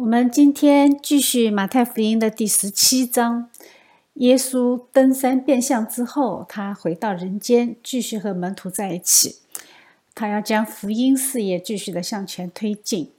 [0.00, 3.50] 我们今天继续马太福音的第十七章。
[4.14, 9.40] 耶稣登山变相之后，他回到人间，继续和门徒在一起。
[10.14, 13.10] 他要将福音事业继续的向前推进，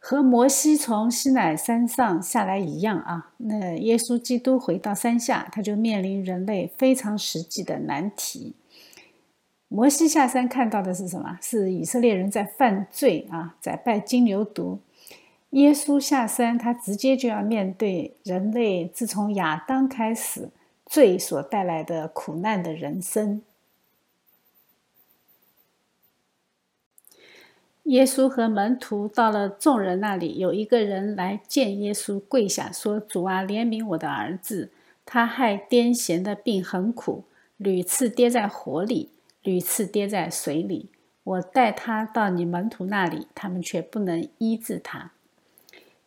[0.00, 3.30] 和摩西从西乃山上下来一样啊。
[3.36, 8.56] 那耶稣基督回到山下，他就面临人类非常实际的难题。
[9.68, 11.38] 摩西下山看到的是什么？
[11.40, 14.78] 是以色列人在犯罪啊，在拜金牛犊。
[15.50, 20.50] 耶稣下山，他直接就要面对人类自从亚当开始
[20.84, 23.42] 罪所带来的苦难的人生。
[27.84, 34.70] 耶稣和门徒到了众人那里，有一个人来见耶稣，跪下说：“主啊，怜悯我的儿子，
[35.06, 37.24] 他害癫痫的病很苦，
[37.56, 39.08] 屡次跌在火里，
[39.42, 40.90] 屡次跌在水里。
[41.24, 45.12] 我带他到你门徒那里，他们却不能医治他。”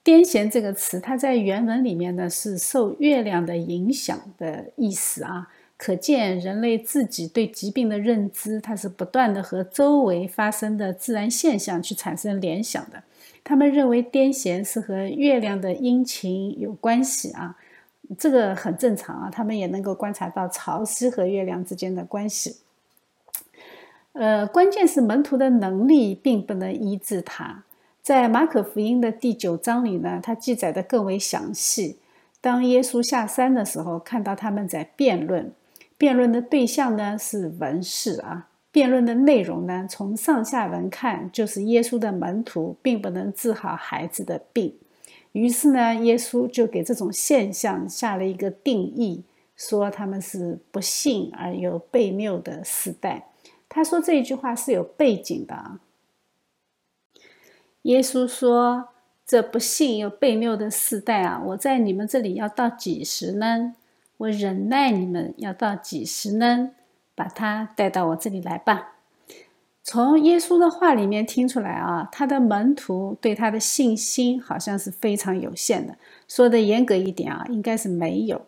[0.03, 13.03] 癫痫这个词，它在原文里面呢是受月亮的影响的意思啊，可见人类自己对疾病的认知，它是不断的和周围发生的自然现象去产生联想的。
[13.43, 17.55] 他们认为癫痫是和月亮的阴晴有关系啊，
[18.17, 22.57] 这个很正常啊，他们也能够观察到潮汐和月亮之间的关系。
[24.13, 27.63] 呃，关键是门徒的能力并不能医治他。
[28.01, 31.99] 在马可福音的第九章里呢，它记载的更为详细。
[32.41, 35.53] 当耶稣下山的时候，看到他们在辩论，
[35.99, 38.47] 辩论的对象呢是文士啊。
[38.71, 44.73] 辩论的内容呢，从上下文看，就是耶稣的门徒并不能治好孩子的病。
[45.33, 49.23] 于是呢，耶稣就给这种现象下了一个定义，
[49.55, 53.27] 说他们是不幸而又悖谬的时代。
[53.69, 55.79] 他说这一句话是有背景的啊。
[57.83, 58.89] 耶稣说
[59.25, 63.75] ：“这不幸又悖谬的世代啊，我在你们这里要到几时呢？
[64.17, 66.71] 我忍耐你们要到几时呢？
[67.15, 68.93] 把他带到我这里来吧。”
[69.83, 75.97] 从耶稣的话里面听出来啊，他的门徒对他的信心好像是非常有限的。
[76.27, 78.45] 说的严格一点啊，应该是没有。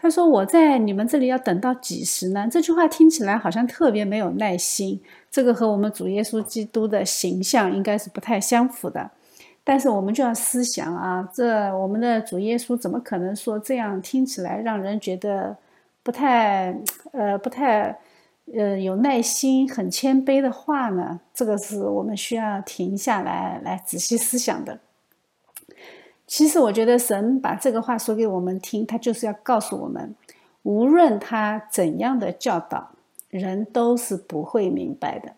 [0.00, 4.98] 他说：“我在你们这里要等到几时呢？”这句话听起来好像特别没有耐心，
[5.30, 9.10] 这个和我们主耶稣基督的形象应该是不太相符的。
[9.62, 15.54] 但是我们就要思想啊，这我们的主耶稣怎么可能说这样听起来让人觉得
[16.02, 16.74] 不太
[17.12, 17.98] 呃不太
[18.54, 21.20] 呃有耐心、很谦卑的话呢？
[21.34, 24.80] 这个是我们需要停下来来仔细思想的。
[26.30, 30.14] 其实我觉得神把这个话说给我们听，他就是要告诉我们，
[30.62, 32.92] 无论他怎样的教导，
[33.30, 35.32] 人都是不会明白的。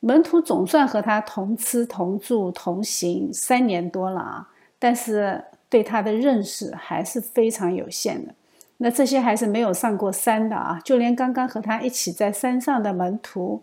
[0.00, 4.48] 门徒总算和他同吃同住同行三年多了啊，
[4.80, 8.34] 但是对他的认识还是非常有限的。
[8.78, 13.62] 那这些还是没有上过山的啊，就连刚刚和他一起在山上的门徒。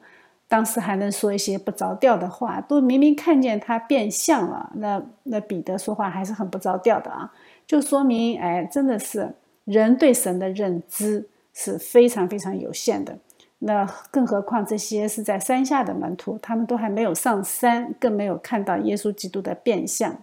[0.54, 4.72] 当时还能说一些不着调的话，都明明看见他变相了。
[4.76, 7.34] 那那彼得说话还是很不着调的啊，
[7.66, 9.34] 就说明哎，真的是
[9.66, 13.18] 人对神的认知是非常非常有限的。
[13.58, 20.16] 那更何况这些是在山下的门徒，他们都还没有上山，更没有看到耶稣基督的变相，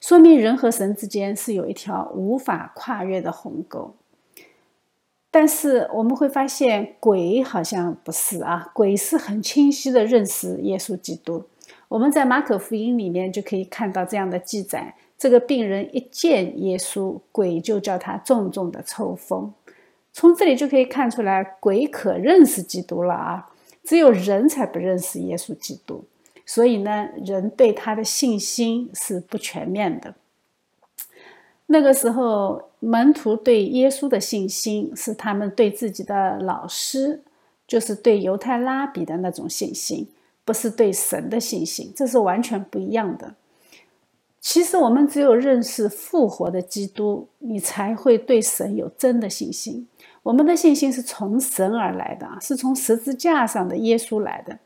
[0.00, 3.94] 说明人和神之间是有一条无法跨越的鸿沟。
[5.32, 11.42] 但是我们会发现，鬼好像不是啊，鬼是很清晰的认识耶稣基督。
[11.88, 19.54] 我们在马可福音里面就可以看到这样的记载：这个病人一见耶稣，鬼就叫他重重的抽风。
[20.12, 23.50] 从这里就可以看出来，鬼可认识基督了啊，
[23.82, 26.04] 只有人才不认识耶稣基督。
[26.44, 30.14] 所以呢，人对他的信心是不全面的。
[31.72, 37.22] 那个时候，门徒对耶稣的信心是他们对自己的老师，
[37.66, 40.06] 就是对犹太拉比的那种信心，
[40.44, 43.34] 不是对神的信心，这是完全不一样的。
[44.38, 49.88] 其实，我们只有认识复活的基督，你才会对神有真的信心。
[50.22, 54.58] 我们的信心是从神而来的，是从十字架上的耶稣来的。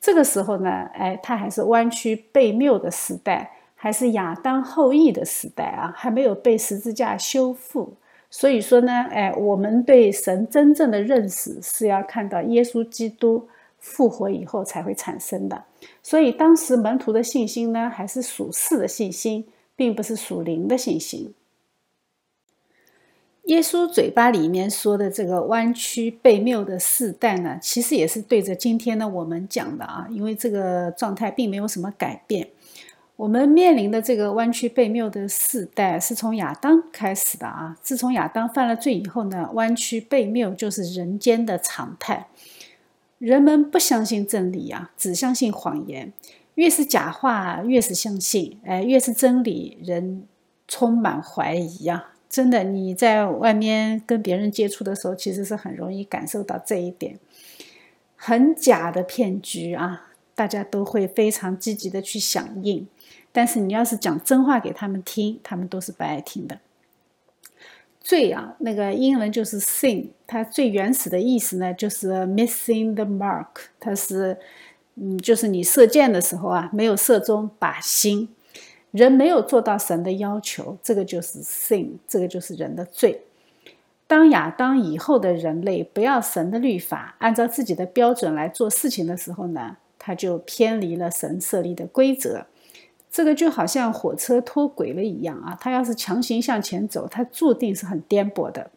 [0.00, 3.50] 这个时候呢，哎，他还是弯曲悖谬的时代。
[3.82, 7.94] 还是亚当后裔的时代啊，还没有被十字架修复。
[8.30, 13.48] 所以说呢，哎，我们对神真正的认识是要看到耶稣基督
[13.80, 15.64] 复活以后才会产生的。
[16.00, 19.44] 所以当时门徒的信心呢，还是属世的信心，
[19.74, 21.34] 并不是属灵的信心。
[23.46, 32.48] 耶稣嘴巴里面说的这个弯曲悖谬的世代呢，其实也是对着今天的我们讲的啊，因为这个状态并没有什么改变。
[33.22, 37.78] 我们面临的这个弯曲悖谬的世代，是从亚当开始的啊。
[37.80, 42.26] 自从亚当犯了罪以后呢，弯曲悖谬就是人间的常态。
[43.18, 46.12] 人们不相信真理啊，只相信谎言。
[46.56, 48.58] 越是假话，越是相信。
[48.64, 50.26] 哎，越是真理，人
[50.66, 52.14] 充满怀疑啊。
[52.28, 57.16] 真的，你在外面跟别人接触的时候，其实是很容易感受到这一点。
[58.16, 62.84] 很假的骗局啊，大家都会非常积极的去响应。
[63.32, 66.58] 但是你要是讲真话给他们听，他们都是不爱听的。
[68.00, 73.46] 罪啊，那个英文就是 sin，它最原始的意思呢，就是 missing the mark，
[73.78, 74.36] 它是，
[74.96, 78.28] 嗯，就是你射箭的时候啊，没有射中靶心，
[78.90, 83.22] 人没有做到神的要求，这个就是 sin，这个就是人的罪。
[84.08, 92.46] 当亚当以后的人类不要神的律法，按照自己的标准来做事情的时候呢，他就偏离了神设立的规则。
[93.12, 95.54] 这个就好像火车脱轨了一样啊！
[95.60, 98.70] 它要是强行向前走，它注定是很颠簸的。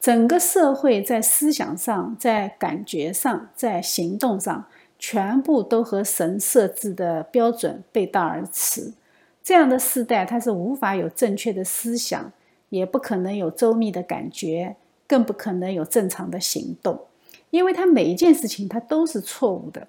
[0.00, 4.66] 整个社会在思想上、在感觉上、在行动上，
[4.98, 8.92] 全部都和神设置的标准背道而驰。
[9.40, 12.32] 这样的时代，它是无法有正确的思想，
[12.70, 14.74] 也不可能有周密的感觉，
[15.06, 17.02] 更不可能有正常的行动，
[17.50, 19.86] 因为它每一件事情，它都是错误的。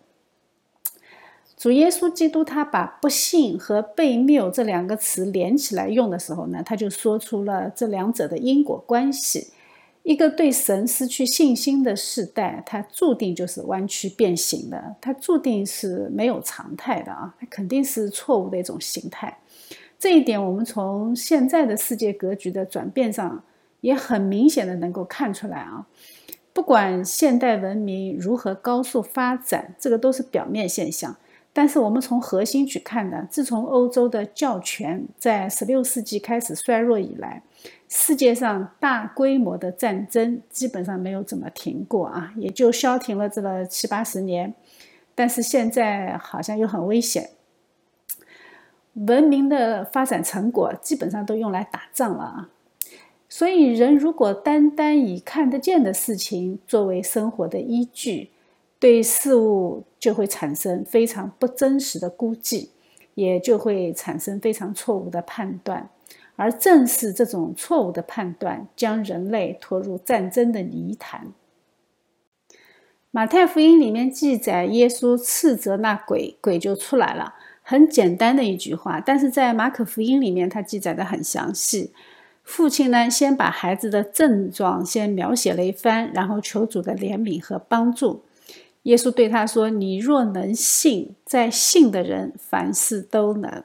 [1.57, 9.47] 主耶稣基督他把不信和被谬这两个词连起来用的时候呢，他就说出了这两者的因果关系。
[10.03, 19.37] 一个对神失去信心的世代，它注定就是弯曲变形的，它注定是没有常态的啊，它肯定是错误的一种形态。
[19.99, 23.43] 这一点我们从现在的世界格局的转变上
[23.81, 25.85] 也很明显的能够看出来啊。
[26.53, 31.17] 不管现代文明如何高速发展，这个都是表面现象。
[31.57, 37.41] 但是我们从核心去看呢，自从欧洲的教权在十六世纪开始衰弱以来，
[37.89, 44.53] 世界上大规模的战争基本上没有怎么停过啊，也就消停了这个七八十年。
[45.15, 47.31] 但是现在好像又很危险，
[48.93, 52.49] 文明的发展成果基本上都用来打仗了啊。
[53.27, 58.29] 所以人如果单单以看得见的事情作为生活的依据，
[58.79, 62.71] 对事物就会产生非常不真实的估计，
[63.15, 65.89] 也就会产生非常错误的判断，
[66.35, 71.33] 而正是这种错误的判断，将人类拖入战争的泥潭。
[73.09, 77.33] 马太福音里面记载，耶稣斥责那鬼，鬼就出来了，
[77.63, 78.99] 很简单的一句话。
[78.99, 81.91] 但是在马可福音里面，他记载的很详细。
[82.43, 88.21] 父亲呢，先把孩子的症状先描写了一番，然后求主的怜悯和帮助。
[88.83, 93.63] 耶稣对他说：“你若能信，在信的人凡事都能。”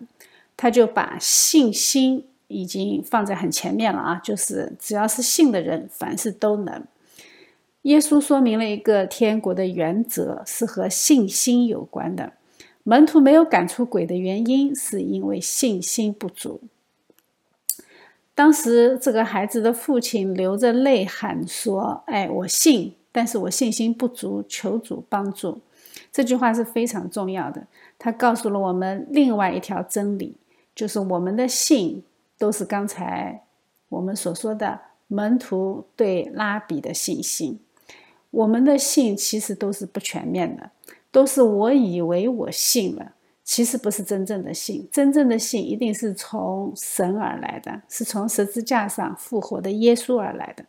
[0.57, 6.85] 他就把信心已经放在很前面了啊，就是只要是信的人，凡事都能。
[7.83, 12.33] 耶稣说明了一个天国的原则，是和信心有关的。
[12.85, 16.61] 门徒没有赶出鬼的原因，是因为信心不足。
[18.35, 25.61] 当时这个孩子的父亲流着泪喊说：“哎，我信。”但是我信心不足，求主帮助。
[26.11, 27.67] 这句话是非常重要的，
[27.99, 30.35] 它告诉了我们另外一条真理，
[30.75, 32.03] 就是我们的信
[32.39, 33.43] 都是刚才
[33.91, 37.61] 我们所说的门徒对拉比的信心。
[38.31, 40.71] 我们的信其实都是不全面的，
[41.11, 43.13] 都是我以为我信了，
[43.45, 44.89] 其实不是真正的信。
[44.91, 50.65] 真正的信一定是从神而来的，是从十字架上复活的耶稣而来的。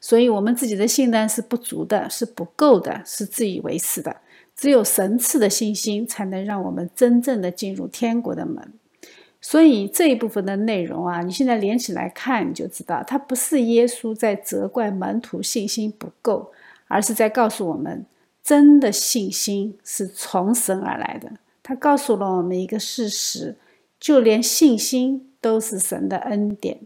[0.00, 4.16] 所以，我们自己的信呢是不足的，是不够的，是自以为是的。
[4.56, 8.72] 只有神赐的信心，才能让我们真正的进入天国的门。
[9.40, 16.50] 所以这一部分的内容啊，你现在连起来看，你就知道，它不是耶稣在责怪门徒信心不够，
[16.88, 18.04] 而是在告诉我们，
[18.42, 21.30] 真的信心是从神而来的。
[21.62, 23.56] 他告诉了我们一个事实，
[23.98, 26.80] 就连信心都是神的恩典。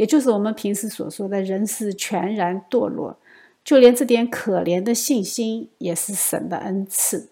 [0.00, 3.18] 也就是我们平时所说的人是全然堕落，
[3.62, 7.28] 就连这点可怜的信心也是神的恩赐。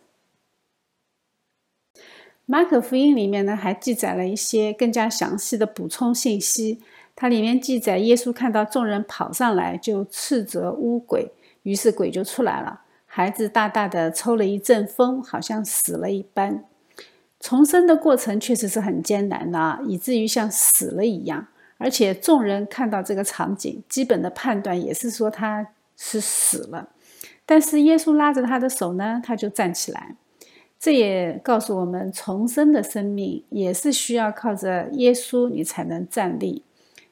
[2.44, 6.82] 马可福音里面呢，还记载了一些更加详细的补充信息。
[7.16, 11.32] 它里面记载，耶稣看到众人跑上来，就斥责污鬼，
[11.62, 12.82] 于是鬼就出来了。
[13.06, 16.66] 孩子大大的抽了一阵风，好像死了一般。
[17.40, 21.48] 重生的过程确实是很艰难的，以至于像死了一样。
[21.78, 25.66] 而且众人看到这个场景，基本的判断也是说他
[25.96, 26.90] 是死了。
[27.46, 30.16] 但是耶稣拉着他的手呢，他就站起来。
[30.78, 36.62] 这也告诉我们，重生的生命也是需要靠着耶稣你才能站立，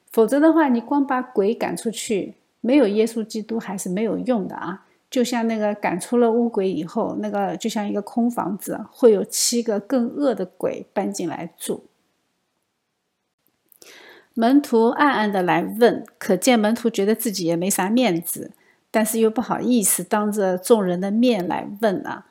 [0.09, 4.85] 否则的话，你光把鬼赶出去，没有耶稣基督还是没有用的啊！
[5.09, 11.83] 就像那个赶出了乌鬼以后，那个就像一个空房子，会有七个更恶的鬼搬进来住。
[14.39, 18.51] 门徒暗暗的来问，可见门徒觉得自己也没啥面子，
[18.91, 22.27] 但是又不好意思当着众人的面来问啊。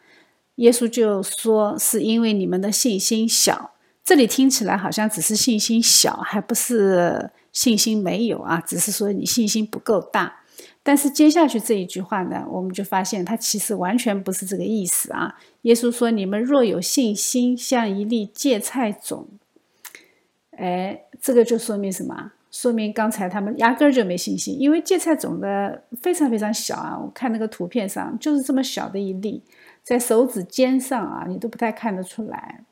[0.54, 3.72] 耶稣就说：“是因为你们的信心小。”
[4.04, 10.44] 这里听起来好像只是信心小，还不是信心没有啊，只是说你信心不够大。
[10.84, 15.34] 但是接下去这一句话呢，我们就发现它其实完全不是这个意思啊。
[15.62, 19.26] 耶稣说：“你们若有信心，像一粒芥菜种。”
[20.56, 22.32] 哎，这个就说明什么？
[22.50, 26.98] 说明刚才他们压根儿就没信心，因为芥菜种的非常非常小啊。
[26.98, 29.42] 我看那个图片上就是这么小的一粒。
[29.82, 32.64] 在手指尖上啊，你都不太看得出来。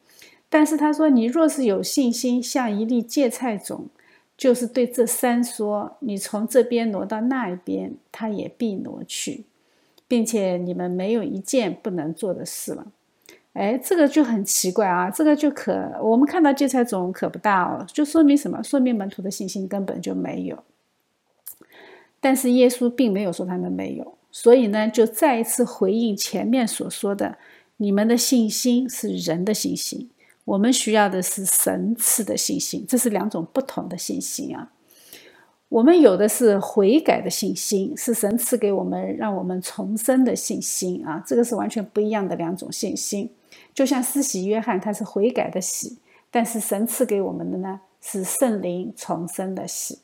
[0.49, 3.89] 但是他说：“你若是有信心，像一粒芥菜种，
[4.37, 9.45] 就是对这山说：‘你从这边挪到那一边，它也必挪去，
[10.09, 12.87] 并且你们没有一件不能做的事了。’
[13.55, 15.09] 哎，这个就很奇怪啊！
[15.09, 18.63] 这个就可我们看到芥菜种可不大哦，就说明什么？
[18.63, 20.59] 说明门徒的信心根本就没有。
[22.21, 27.39] 但是耶稣并没有说他们没有。”所以呢，就再一次回应前面所说的，
[27.77, 30.11] 你们的信心是人的信心，
[30.45, 34.73] 我们需要的是神赐的信心，这是两种不同的信心啊。
[35.69, 43.31] 我们有的是悔改的信心，是神赐给我们让我们重生的信心啊，这个是完全不一样的两种信心。
[43.75, 45.99] 就像施洗约翰他是悔改的喜，
[46.31, 49.99] 但是神赐给我们的呢是圣灵重生的喜。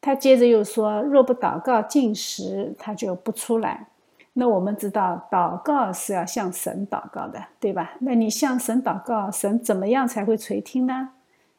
[0.00, 3.88] 他接着又说：“若不祷告进食，他就不出来。”
[4.34, 7.92] 那我们知道，祷告是要向神祷告的，对吧？
[8.00, 11.10] 那你向神祷告，神怎么样才会垂听呢？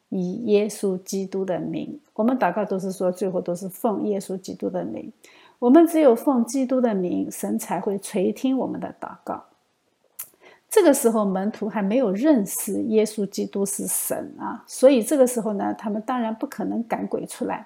[0.08, 5.12] 以耶稣基督的名，我们祷告都是说，最后都是奉耶稣基督的名。
[5.58, 9.44] 我们只有奉基督的名，神才会垂听我们的祷告。
[10.74, 17.64] 这个时候，门徒还没有认识耶稣基督是神啊，所以这个时候呢，他们当然不可能赶鬼出来。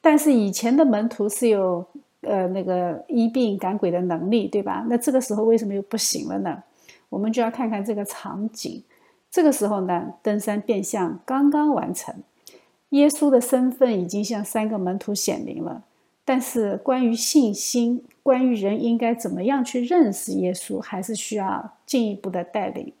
[0.00, 1.84] 但是以前的门徒是有
[2.20, 4.86] 呃那个医病赶鬼的能力，对吧？
[4.88, 6.62] 那这个时候为什么又不行了呢？
[7.08, 8.84] 我们就要看看这个场景。
[9.28, 12.14] 这个时候呢，登山变相刚刚完成，
[12.90, 15.82] 耶稣的身份已经向三个门徒显明了。
[16.28, 22.92] 但是关于信心，关于人应该怎么样去认识耶稣，还是需要进一步的带领。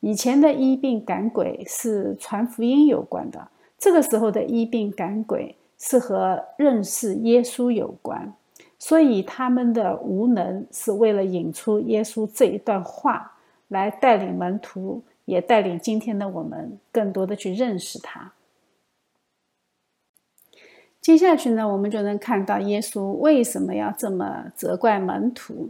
[0.00, 3.48] 以前的医病赶鬼是传福音有关的，
[3.78, 5.56] 这个时候的医病赶鬼。
[5.76, 8.32] 是和认识耶稣有关，
[8.78, 13.32] 所以他们的无能是为了引出耶稣这一段话，
[13.68, 18.32] 来带领门徒，也带领今天的我们更多的去认识他。
[21.04, 25.68] 接下去呢，我们就能看到耶稣为什么要这么责怪门徒。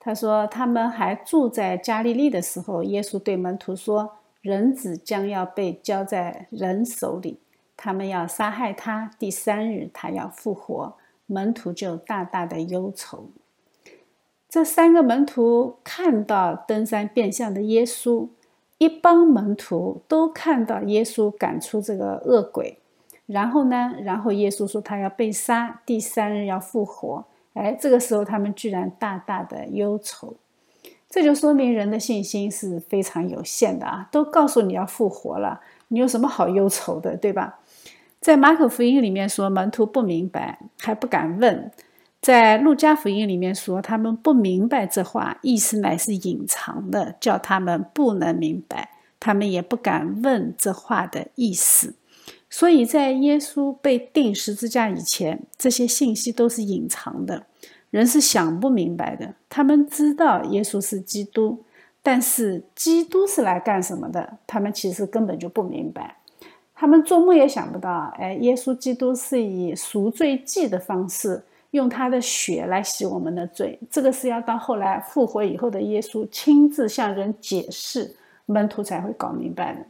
[0.00, 7.38] 他说：“他们还住在加利利的时候，耶稣对门徒说：‘人子将要被交在人手里。’”
[7.78, 10.94] 他们要杀害他，第三日他要复活，
[11.26, 13.28] 门徒就大大的忧愁。
[14.48, 18.28] 这三个门徒看到登山变相的耶稣，
[18.78, 22.80] 一帮门徒都看到耶稣赶出这个恶鬼，
[23.26, 27.24] 然后呢，然后耶稣说他要被杀，第三日要复活。
[27.54, 30.34] 哎，这个时候他们居然大大的忧愁，
[31.08, 34.08] 这就说明人的信心是非常有限的啊！
[34.10, 37.60] 都告诉你要复活了，你有什么好忧愁的，对吧？
[38.20, 41.70] 在马可福音里面说门徒不明白，还不敢问；
[42.20, 48.90] 在路加福音里面说他们不明白这话，意思乃是隐藏的，叫他们不能明白，
[49.20, 51.94] 他们也不敢问这话的意思。
[52.56, 57.46] 所以在耶稣被钉十字架以前，这些信息都是隐藏的，
[57.90, 59.34] 人是想不明白的。
[59.48, 61.64] 他们知道耶稣是基督，
[62.00, 64.38] 但是基督是来干什么的？
[64.46, 66.16] 他们其实根本就不明白。
[66.76, 71.42] 他们做梦也想不到，哎，耶稣基督是以赎罪祭的方式，
[71.72, 73.76] 用他的血来洗我们的罪。
[73.90, 78.14] 这个是要到后来复活以后的耶稣亲自向人解释，
[78.46, 79.80] 门徒才会搞明白的。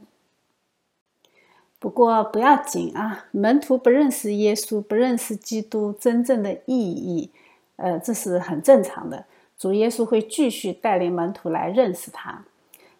[1.85, 7.31] 不过不要紧啊，门徒不认识耶稣，不认识基督真正的意义，
[7.77, 9.27] 呃，这是很正常的。
[9.59, 12.43] 主耶稣会继续带领门徒来认识他。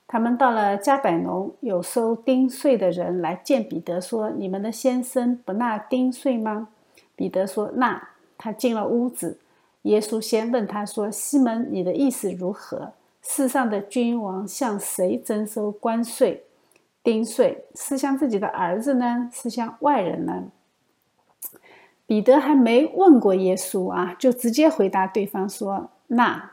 [0.07, 6.69] 他们到了加百农，有收丁税的人来见彼得，说：“你们的先生不纳丁税吗？”
[7.17, 9.39] 彼得说：“纳。”他进了屋子，
[9.85, 12.93] 耶稣先问他说：“西门，你的意思如何？
[13.23, 16.45] 世上的君王向谁征收关税、
[17.05, 17.67] 丁税？
[17.77, 19.31] 是向自己的儿子呢？
[19.33, 20.45] 是向外人呢？
[22.07, 26.51] 彼得还没问过耶稣啊，就直接回答对方说：“那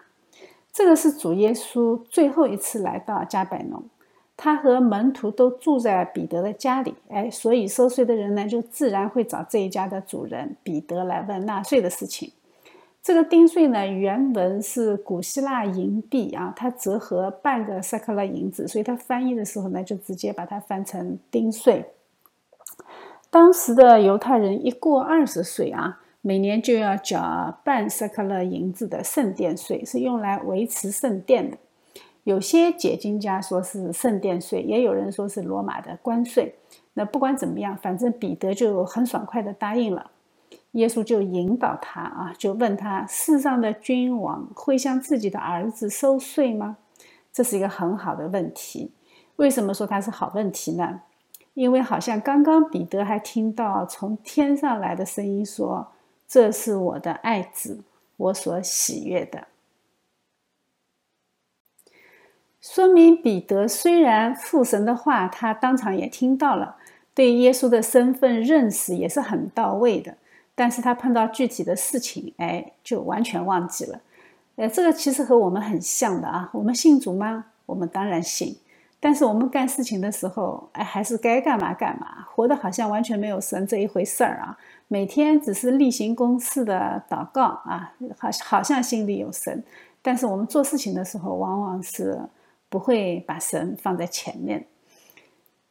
[0.71, 3.83] 这个是主耶稣最后一次来到加百农，
[4.37, 12.31] 他和门徒都住在彼得的家里，哎，所以收税的人呢，就自然会找这一家的主人彼得来问纳税的事情。
[13.03, 21.85] 这个丁税呢，原文是古希腊银币啊，它折合半个塞克勒银子，所以它翻译的时候呢，就直接把它翻成丁税。”
[23.31, 31.57] 当时的犹太人一过二十岁啊，每年就要缴半塞克勒银子的圣殿税，是用来维持圣殿的。
[32.23, 36.53] 有些解经家说是圣殿税，也有人说是罗马的关税。
[36.93, 40.11] 那不管怎么样，反正彼得就很爽快的答应了。
[40.71, 46.77] 耶稣就引导他啊，就问他：世上的君王会向自己的儿子收税吗？
[47.33, 48.91] 这是一个很好的问题。
[49.35, 51.01] 为什么说它是好问题呢？
[51.53, 55.91] 因为好像刚刚彼得还听到从天上来的声音说
[56.27, 57.83] ：“这是我的爱子，
[58.15, 59.47] 我所喜悦的。”
[62.61, 66.77] 说明彼得虽然父神的话他当场也听到了，
[67.13, 70.15] 对耶稣的身份认识也是很到位的，
[70.55, 73.99] 但是他碰到具体的事情，哎，就完全忘记了。
[74.55, 76.49] 呃，这个其实和我们很像的啊。
[76.53, 77.45] 我们信主吗？
[77.65, 78.57] 我们当然信。
[79.03, 84.55] 但是我们干事情的时候，哎，还是该干嘛干嘛，活得好像完全没有神这一回事儿啊！
[84.87, 89.63] 每天只是例行公事的祷告啊，好好像心里有神，
[90.03, 92.19] 但是我们做事情的时候，往往是
[92.69, 94.67] 不会把神放在前面。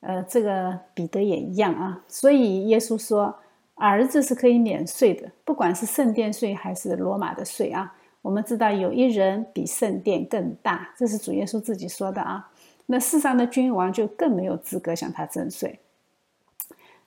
[0.01, 2.01] 呃，这个彼得也一样啊。
[2.09, 3.33] 所以耶稣说，
[3.81, 7.97] 儿子是可以免税的，不管是圣殿税还是罗马的税啊。
[8.23, 12.51] 我们知道有一人比圣殿更大，这是主耶稣自己说的啊。
[12.85, 15.79] 那世上的君王就更没有资格向他征税，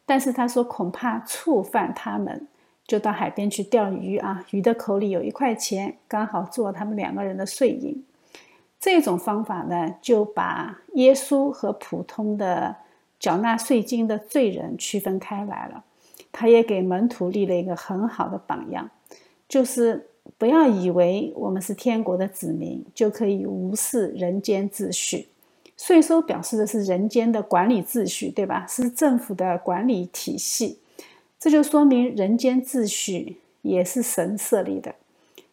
[0.05, 2.47] 但是他说恐怕触犯他们，
[2.87, 8.03] 就到海边去钓鱼啊，鱼的口里有一块钱，刚好做他们两个人的税银。
[8.79, 12.75] 这种方法呢，就把耶稣和普通的
[13.19, 15.83] 缴纳税金的罪人区分开来了。
[16.33, 18.89] 他也给门徒立了一个很好的榜样，
[19.47, 25.29] 就是不要以为我们是天国的子民就可以无视人间秩序。
[25.77, 28.65] 税收表示的是人间的管理秩序，对吧？
[28.67, 30.79] 是政府的管理体系，
[31.39, 34.95] 这就说明人间秩序也是神设立的。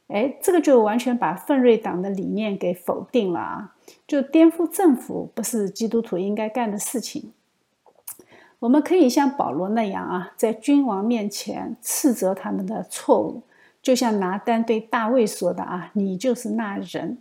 [0.09, 3.77] 哎，这个就完全把奋锐党的理念给否定了啊！
[4.07, 7.33] 就颠覆政府不是基督徒应该干的事情。
[8.61, 13.42] 我们可以像保罗那样啊，在君王面前斥责他们的错误，
[13.83, 17.18] 就像拿单对大卫说的啊：“你就是那人。”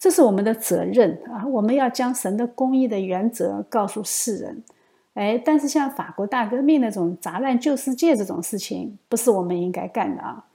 [0.00, 1.46] 这是我们的责任啊！
[1.46, 4.64] 我们要将神的公义的原则告诉世人。
[5.12, 10.46] 哎，但是像法国大革命那种砸烂旧世界这种事情，不是我们应该干的啊！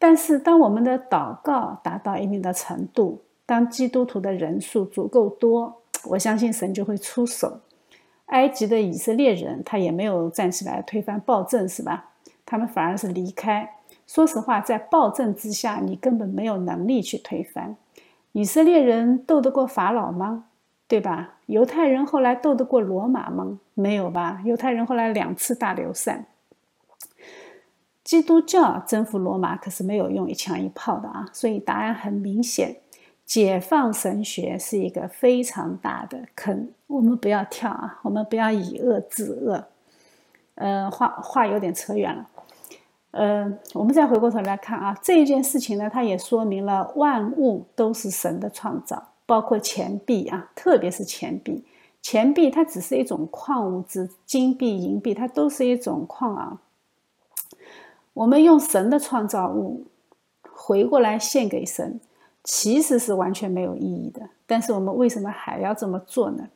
[0.00, 7.60] 但是，当我们的祷告达到一定的程度，当基督徒的人数足够多，我相信神就会出手。
[8.26, 12.10] 埃及的以色列人，他也没有站起来推翻暴政，是吧？
[12.44, 13.74] 他们反而是离开。
[14.06, 17.76] 说实话，在暴政之下，你根本没有能力去推翻。
[18.32, 20.44] 以色列人斗得过法老吗？
[20.86, 21.34] 对吧？
[21.46, 23.58] 犹太人后来斗得过罗马吗？
[23.74, 24.40] 没有吧？
[24.44, 26.26] 犹太人后来两次大流散。
[28.04, 31.28] 基督教征服罗马可是没有用一枪一炮的啊！
[31.32, 32.76] 所以答案很明显：
[33.26, 37.98] 解放神学是一个非常大的坑，我们不要跳啊！
[38.04, 39.64] 我们不要以恶制恶。
[40.54, 42.26] 呃，话话有点扯远了。
[43.10, 51.64] 呃，我们再回过头来看啊，这一件事情呢，它也说明了万物都是神的创造，包括钱币啊，特别是钱币。
[52.00, 56.60] 钱币它只是一种矿物质，金币、银币它都是一种矿啊。
[58.12, 59.84] 我们用神的创造物
[60.54, 62.00] 回过来献给神，
[62.46, 64.30] 其实是完全没有意义的。
[64.46, 66.48] 但是我们为什么还要这么做呢？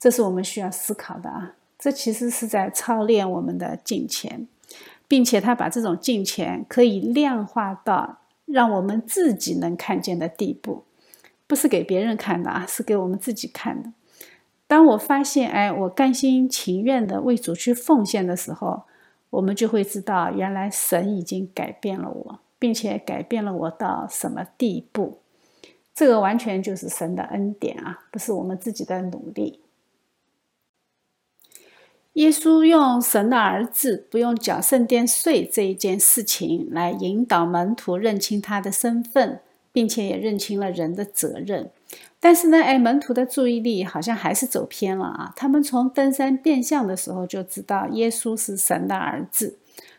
[0.00, 1.54] 这是我们需要思考的啊。
[1.78, 4.48] 这其实是在操练我们的金钱。
[5.08, 10.82] 并且他把这种金钱可以量化到让我们自己能看见的地步，
[11.46, 13.92] 不是给别人看的啊，是给我们自己看的。
[14.66, 18.82] 当我发现，哎，我甘心情愿的为主去奉献的时候，
[19.30, 25.18] 我们就会知道，原来神已经改变了我，并且改变了我到什么地步。
[25.96, 29.60] 这个完全就是神的恩典啊，不是我们自己的努力。
[32.12, 39.40] 耶稣用神的儿子不用缴圣殿税这一件事情来引导门徒认清他的身份，
[39.72, 41.70] 并且也认清了人的责任。
[42.20, 45.32] 但是呢，哎，门徒的注意力好像还是走偏了啊。
[45.34, 49.56] 他们从登山变相的时候就知道耶稣是神的儿子，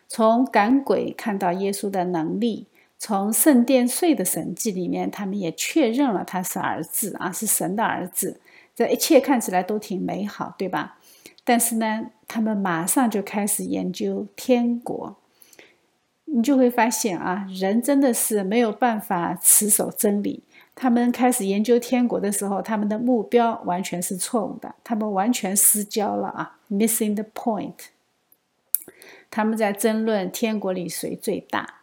[0.07, 2.67] 从赶鬼看到耶稣的能力，
[2.99, 8.41] 从圣殿税的神迹里面，他们也确认了他是儿子啊，是神的儿子。
[8.75, 10.97] 这一切看起来都挺美好，对吧？
[11.43, 15.15] 但是呢，他们马上就开始研究天国。
[16.25, 20.43] 你就会发现啊，人真的是没有办法持守真理。
[20.75, 27.75] 他们开始研究天国的时候，他们的目标完全是错误的，他们完全失焦了啊，missing the point。
[29.31, 31.76] 他们在争论天国里谁最大。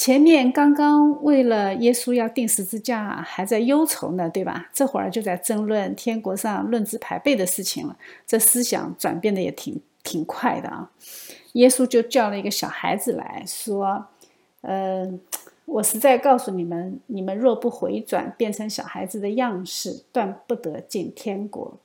[0.00, 4.70] 前面刚刚为了耶稣要钉十字架还在忧愁呢，对吧？
[4.72, 7.94] 这会儿就在争论天国上论资排辈的事情了。
[8.26, 10.90] 这思想转变的也挺挺快的啊。
[11.52, 14.06] 耶稣就叫了一个小孩子来说
[14.62, 15.20] ：“嗯。”
[15.66, 21.78] 我实在告诉你们，你们若不回转，变成小孩子的样式，断不得进天国。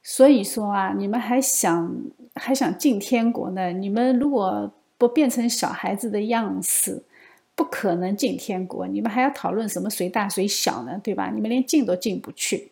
[0.00, 1.96] 所以说啊，你们还想
[2.36, 3.72] 还想进天国呢？
[3.72, 7.02] 你们如果不变成小孩子的样式，
[7.54, 8.86] 不可能进天国。
[8.86, 11.00] 你们还要讨论什么谁大谁小呢？
[11.02, 11.30] 对吧？
[11.34, 12.70] 你们连进都进不去。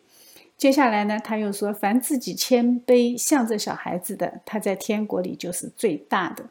[0.55, 6.45] 接下来呢，他又说：凡自己谦卑，像这小孩子的，他在天国里就是最大的。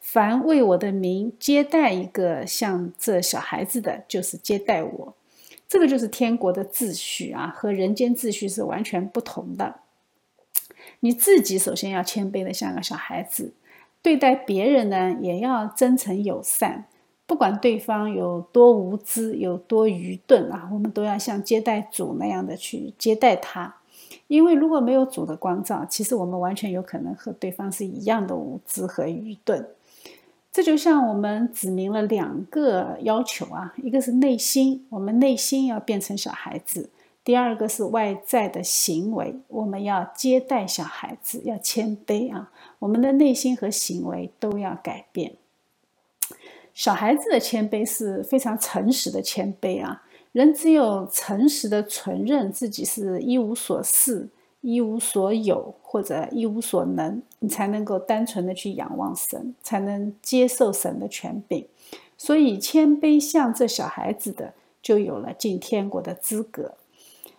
[0.00, 5.14] 凡为我的名接待一个像这小孩子的，就是接待我。
[5.68, 9.80] 这个就是天国的秩序啊，和人间秩序是完全不同的。
[11.00, 13.52] 你自己首先要谦卑的像个小孩子，
[14.02, 16.86] 对待别人呢也要真诚友善，
[17.26, 23.76] 不管对方有多无知、有多愚钝啊，我们都要像接待主那样的去接待他。
[24.28, 29.66] 因为如果没有主的光照，其实我们完全有可能和对方是一样的无知和愚钝。
[30.50, 36.88] 这就像我们指明了两个要求啊，一个是内心，我们内心要变成小孩子；
[37.24, 45.36] 第二个是外在的行为，我们要接待小孩子，要谦卑啊，我们的内心和行为都要改变。
[46.72, 50.02] 小孩子的谦卑是非常诚实的谦卑啊，
[50.32, 54.28] 人只有诚实的承认自己是一无所事。
[54.60, 61.64] 一无所有或者一无所能，你才能够单纯的去仰望神，才能接受神的权柄。
[62.16, 66.74] 所以谦卑像这小孩子的，就有了进天国的资格。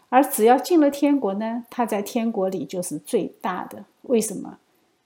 [0.09, 3.85] 而只要进了天国呢，他在天国里就是最大的。
[4.03, 4.57] 为什么？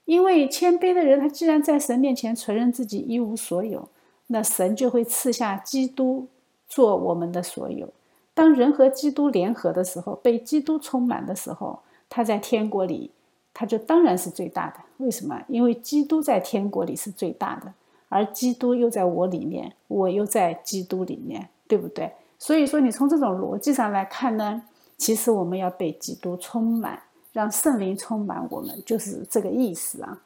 [0.04, 3.88] 因为谦卑的人，他既然在神面前承认自己一无所有，
[4.26, 6.26] 那神就会赐下基督
[6.68, 7.88] 做我们的所有。
[8.34, 11.80] 当人和基督联合的时候，被基督充满的时候。
[12.10, 13.10] 他在天国里，
[13.52, 14.76] 他就当然是最大的。
[14.98, 15.42] 为什么？
[15.48, 17.72] 因为基督在天国里是最大的，
[18.08, 22.12] 而基督又在我里面，我又在基督里面，对不对？
[22.38, 24.62] 所以说，你从这种逻辑上来看呢，
[24.96, 27.02] 其实我们要被基督充满，
[27.32, 30.22] 让圣灵充满我们，就是这个意思啊。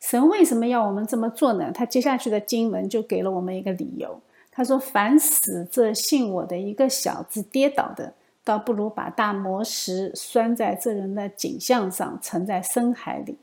[0.00, 1.70] 神为什么要我们这么做呢？
[1.72, 4.20] 他接下去的经文就给了我们一个理由。
[4.50, 13.36] 他说：“凡使这信我的一个小子跌倒的。”倒不如把大磨石拴在这人的颈项上，沉在深海里。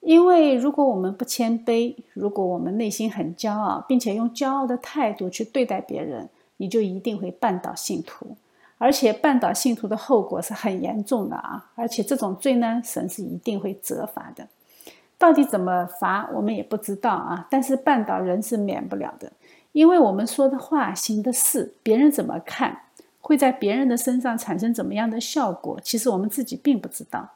[0.00, 8.36] 因为如果我们不谦卑，如果我们内心很骄傲，并且用骄傲的态度去对待别人，你就一定会绊倒信徒。
[8.78, 11.70] 而且绊倒信徒的后果是很严重的啊！
[11.74, 14.48] 而且这种罪呢，神是一定会责罚的。
[15.18, 17.46] 到底怎么罚，我们也不知道啊。
[17.50, 19.32] 但是绊倒人是免不了的，
[19.72, 22.82] 因为我们说的话、行的事，别人怎么看？
[23.20, 25.80] 会在别人的身上产生怎么样的效果？
[25.82, 27.30] 其实我们自己并不知道。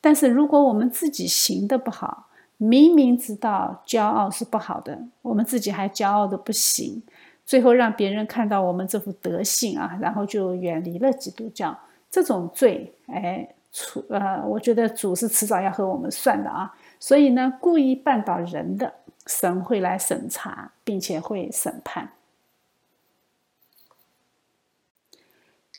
[0.00, 7.02] 但是如果我们自己行的不好，明明知道骄傲是不好的，我们自己还骄傲的不行，
[7.50, 11.76] 最后让别人看到我们这副德性啊，然后就远离了基督教，
[12.08, 16.72] 这种罪，哎，出呃，我觉得主是迟早要和我们算的啊。
[17.00, 18.94] 所以呢，故意绊倒人的，
[19.26, 22.12] 神会来审查，并且会审判。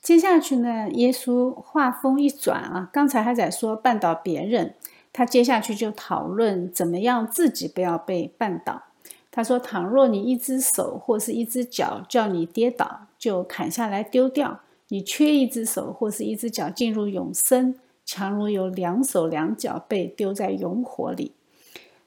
[0.02, 4.76] 接下去呢，耶稣话锋一转啊，刚才还在说绊倒别人，
[5.14, 8.84] 他接下去就讨论怎么样自己不要被绊倒。
[9.32, 21.32] 他说：“倘若你一只手或是一只脚叫你跌倒，就砍下来丢掉；你缺一只手或是一只脚进入永生，强如有两手两脚被丢在永火里。”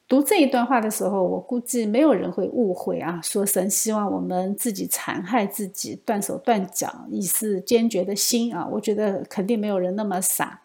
[0.06, 8.68] 读这一段话的时候，我估计没有人会误会啊，说神希望我们自己残害自己，断手断脚，以示坚决的心啊。
[8.72, 10.60] 我觉得肯定没有人那么傻。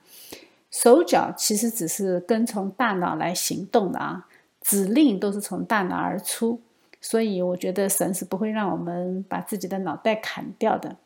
[0.69, 4.27] 手脚其实只是跟从大脑来行动的啊，
[4.69, 6.61] 指令都是从大脑而出。
[7.01, 10.97] 所以我觉得神是不会让我们把自己的脑袋砍掉的，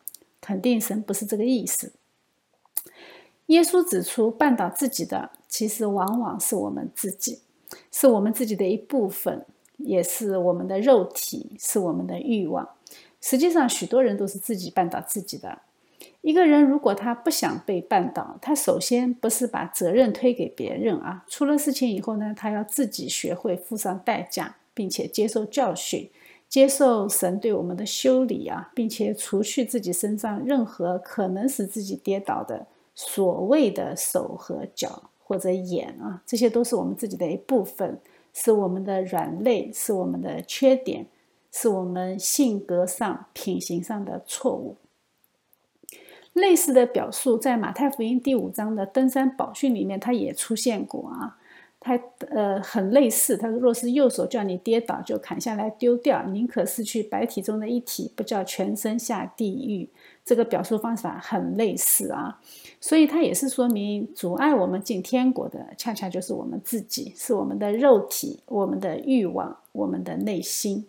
[0.42, 1.94] 肯定神不是这个意思。
[3.46, 7.42] 耶稣指出，绊倒自己的其实往往是我们自己，
[7.92, 9.46] 是我们自己的一部分，
[9.78, 12.68] 也是我们的肉体，是我们的欲望。
[13.22, 15.60] 实际上，许多人都是自己绊倒自己的。
[16.22, 26.10] 一个人如果他不想被绊倒，他首先不是把责任推给别人啊，出了事情以后呢，他要自己学会付上代价，并且接受教训，
[26.48, 38.00] 接受神对我们的修理啊，并且除去自己身上任何可能使自己跌倒的所谓的手和脚或者眼啊，这些都是我们自己的一部分，
[38.34, 41.08] 是我们的软肋，是我们的缺点，
[41.52, 44.78] 是我们性格上、品行上的错误。
[46.34, 51.38] 类似的表述在马太福音第五章的登山宝训里面，它也出现过啊。
[51.86, 59.90] 它呃很类似，他说：“若是右手叫你跌倒，就砍下来丢掉，宁可失去白体中的一体，不叫全身下地狱。”
[60.24, 62.40] 这个表述方法很类似啊，
[62.80, 70.86] 所以它也是说明阻碍我们进天国的，恰恰就是我们自己，是我们的肉体、我们的欲望、我们的内心。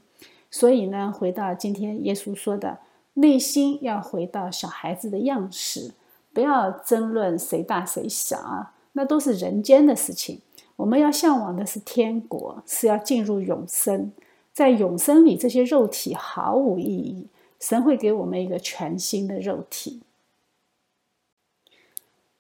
[0.49, 2.79] 所以呢，回到今天耶稣说的。
[3.15, 5.93] 内心要回到小孩子的样式，
[6.33, 10.41] 不要争论谁大谁小啊，那都是人间的事情。
[10.77, 14.13] 我们要向往的是天国，是要进入永生。
[14.53, 17.29] 在永生里，这些肉体毫无意义。
[17.61, 20.03] 神会给我们一个全新的肉体。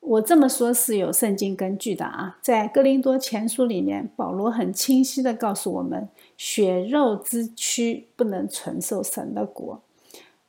[0.01, 9.81] 我这么说是有圣经根据的啊，在哥林多前书里面，保罗很清晰的告诉我们：血肉之躯不能承受神的国。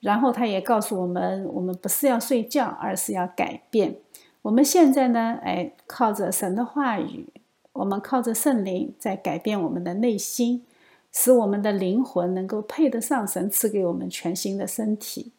[0.05, 3.95] 然后他也告诉我们，我们不是要睡觉，而是要改变。
[4.43, 7.25] 我们现在呢，哎，靠着神的话语，
[7.73, 10.63] 我们靠着圣灵在改变我们的内心，
[11.11, 15.31] 使我们的灵魂能够配得上神赐给我们全新的身体。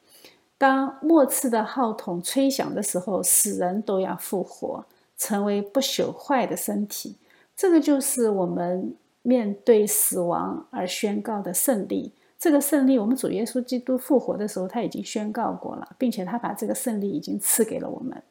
[0.59, 4.85] 当末次的号筒吹响的时候，死人都要复活，
[5.17, 7.15] 成为不朽坏的身体。
[7.55, 12.11] 这个就是我们面对死亡而宣告的胜利。
[12.39, 18.23] 这个胜利，我们主耶稣基督复活的时候，他已经宣告过了，并且他把这个胜利已经赐给了我们。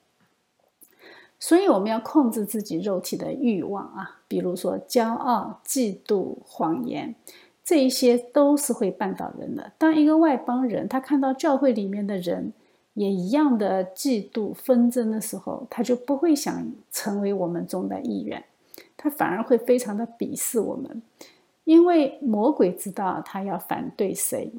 [1.39, 7.13] 所以我们要控制自己肉体的欲望啊，比如说骄傲、嫉妒、谎言，
[7.63, 9.73] 这一些都是会绊倒人的。
[9.77, 12.53] 当一个外邦人他看到教会里面的人
[12.93, 18.45] 也一样的嫉妒纷争的时候，他就不会想成为我们中的一员，
[18.95, 21.01] 他反而会非常的鄙视我们。
[21.65, 24.51] 因为魔鬼知道他要反对谁，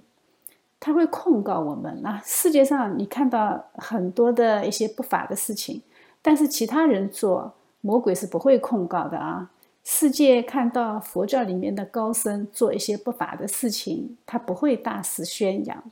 [0.78, 2.20] 他会控告我们啊！
[2.24, 5.80] 世界上你看到很多的一些不法的事情，
[6.20, 9.50] 但是其他人做，魔鬼是不会控告的啊！
[9.84, 15.84] 世界看到佛教里面的高僧做一些不法的事情，他不会大肆宣扬。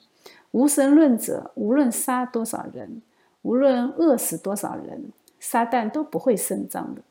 [0.50, 3.02] 无神论者无论杀多少人，
[3.42, 7.02] 无论饿死多少人，撒旦都不会声张的。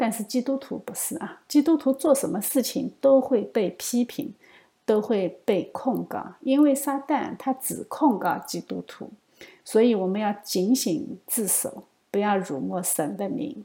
[0.00, 4.32] 但是基督徒不是啊，基督徒做什么事情都会被批评，
[4.86, 9.10] 都会被控告，因为撒旦他只控告基督徒，
[9.62, 13.62] 所以我们要警醒自守，不要辱没神的名。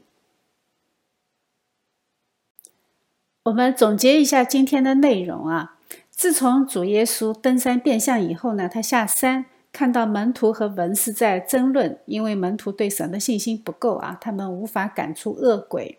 [3.44, 5.78] 我们总结一下今天的内容啊，
[6.10, 15.98] 自从主耶稣登山变相以后呢，他下山看到门徒和文士在争论，因为门徒对神的信心不够啊，他们无法赶出恶鬼。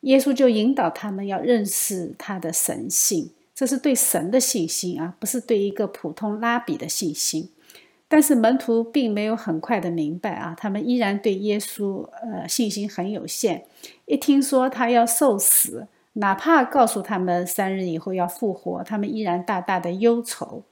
[0.00, 7.50] 耶稣就引导他们要认识他的神性，这是对神的信心啊，不是对一个普通拉比的信心。
[8.08, 13.66] 但是门徒并没有很快的明白啊，他们依然对耶稣呃信心很有限。
[14.04, 20.62] 一听说他要受死，哪怕告诉他们三日以后要复活，他们依然大大的忧愁。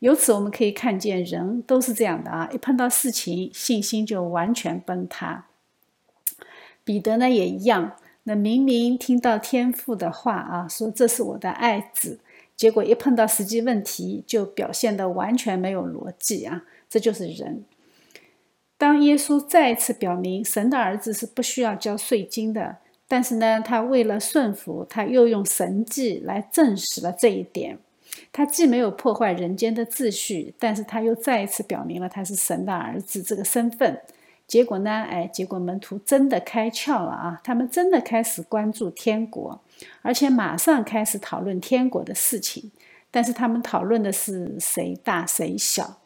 [0.00, 5.46] 由此我们可以看见，人都是这样的啊，一碰到事情，信心就完全崩塌。
[6.82, 7.92] 彼得呢也一样。
[8.24, 12.20] 那明明听到天父的话啊，说这是我的爱子，
[12.56, 16.62] 结果一碰到实际问题，就表现的完全没有逻辑啊！
[16.88, 17.64] 这就是人。
[18.78, 22.76] 当耶稣再一次表明神的儿子是不需要交税金的，
[23.08, 27.78] 但是呢，他为了顺服，他又用神迹来证实了这一点。
[28.30, 34.00] 他既没有破坏人间的秩序，但是他又再一次表明了他是神的儿子这个身份。
[34.52, 34.90] 结果呢？
[34.90, 37.40] 哎，结果门徒真的开窍了啊！
[37.42, 39.58] 他们真的开始关注天国，
[40.02, 42.70] 而且马上开始讨论天国的事情。
[43.10, 45.96] 但是他们讨论的是谁大谁小，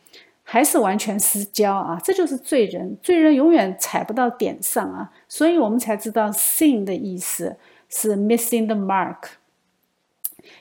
[0.44, 2.00] 还是完全失焦啊！
[2.04, 5.10] 这就是罪人，罪人永远踩不到点上啊！
[5.28, 7.56] 所以我们才知道 “sin” 的意思
[7.88, 9.16] 是 “missing the mark”。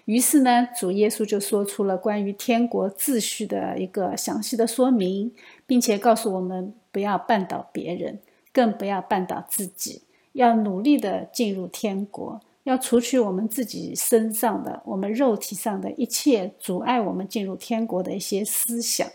[0.06, 5.32] 于是呢，主耶稣就说出了关于天国秩序的一个详细的说明，
[5.68, 8.20] 并且告诉我们不要绊倒别人，
[8.54, 19.06] 更不要绊倒自己，要努力的进入天国，要除去我们自己身上的、我们肉体上的一切阻碍我们进入天国的一些思想。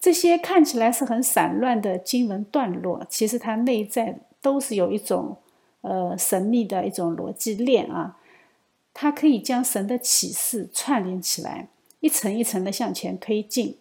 [0.00, 5.36] 这些看起来是很散乱的经文段落，其实它内在都是有一种
[5.82, 8.18] 呃神秘的一种逻辑链啊。
[8.92, 11.68] 它可以将神的启示串联起来，
[12.00, 13.76] 一层一层的向前推进。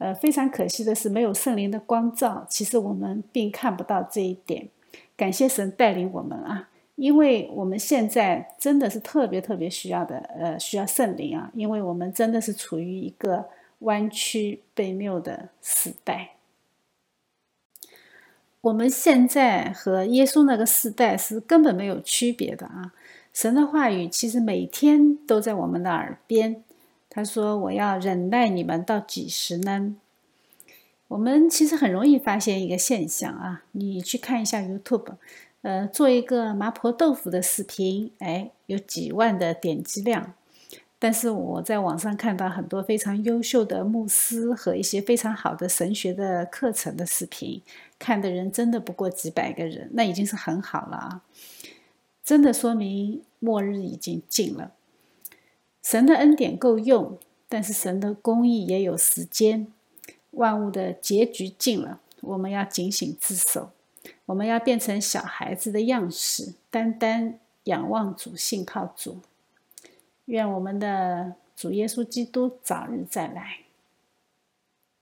[0.00, 4.66] 呃，非常可惜的是，没有圣灵的光照，其实我们并看不到这一点。
[5.14, 13.44] 感谢神带领我们啊，因为我们现在真的是特别特别需要的，呃，需要圣灵啊，因为我们真的是处于一个
[13.80, 16.30] 弯曲悖谬的时代。
[18.62, 22.94] 我们现在和耶稣那个时代是根本没有区别的啊。
[23.34, 26.64] 神的话语其实每天都在我们的耳边。
[27.10, 29.96] 他说：“我要忍耐你们到几时呢？”
[31.08, 35.16] 我们其实很容易发现一个现象啊，你去看一下 YouTube，
[35.62, 40.34] 呃，做一个麻婆豆腐的视频，哎，有几万的点击量。
[41.00, 47.60] 但是我在网上看到很多非常优秀的牧师和一些非常好的神学的课程的视频，
[47.98, 51.22] 看的人真的不过几百个人，那已经是很好了啊。
[52.22, 54.72] 真的说明末日已经近了。
[55.82, 59.66] 神的恩典够用，但是神的公义也有时间。
[60.32, 63.70] 万物的结局尽了，我们要警醒自守。
[64.26, 69.18] 我们要变成小孩子的样式，单单仰望主，信靠主。
[70.26, 73.58] 愿我们的主耶稣基督早日再来。